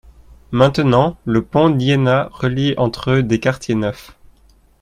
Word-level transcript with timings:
Maintenant 0.49 1.15
le 1.25 1.43
pont 1.43 1.69
d'Iéna 1.69 2.29
relie 2.31 2.73
entre 2.77 3.11
eux 3.11 3.21
des 3.21 3.39
quartiers 3.39 3.75
neufs. 3.75 4.17